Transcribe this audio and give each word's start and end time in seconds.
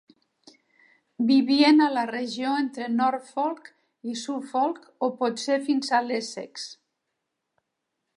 Vivien 1.31 1.83
a 1.87 1.89
la 1.97 2.05
regió 2.11 2.53
entre 2.61 2.87
Norfolk 2.93 3.69
i 4.13 4.17
Suffolk 4.23 4.89
o 5.09 5.11
potser 5.21 5.59
fins 5.69 5.93
a 5.99 6.01
l'Essex. 6.07 6.67